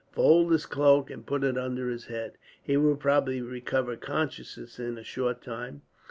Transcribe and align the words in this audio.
Fold 0.13 0.51
his 0.51 0.65
cloak, 0.65 1.11
and 1.11 1.27
put 1.27 1.43
it 1.43 1.59
under 1.59 1.87
his 1.87 2.05
head. 2.07 2.39
He 2.63 2.75
will 2.75 2.95
probably 2.95 3.39
recover 3.39 3.95
consciousness 3.97 4.79
in 4.79 4.97
a 4.97 5.03
short 5.03 5.43
time. 5.43 5.83